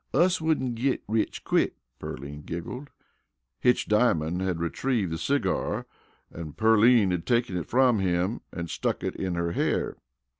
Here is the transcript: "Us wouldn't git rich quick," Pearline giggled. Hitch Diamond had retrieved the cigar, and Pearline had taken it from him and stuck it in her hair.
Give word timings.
"Us 0.15 0.41
wouldn't 0.41 0.73
git 0.73 1.03
rich 1.07 1.43
quick," 1.43 1.75
Pearline 1.99 2.41
giggled. 2.41 2.89
Hitch 3.59 3.87
Diamond 3.87 4.41
had 4.41 4.59
retrieved 4.59 5.11
the 5.11 5.19
cigar, 5.19 5.85
and 6.31 6.57
Pearline 6.57 7.11
had 7.11 7.27
taken 7.27 7.55
it 7.55 7.69
from 7.69 7.99
him 7.99 8.41
and 8.51 8.67
stuck 8.67 9.03
it 9.03 9.15
in 9.15 9.35
her 9.35 9.51
hair. 9.51 9.97